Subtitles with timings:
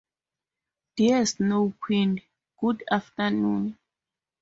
[0.95, 2.23] Dear Snow Queen,
[2.59, 3.77] good afternoon.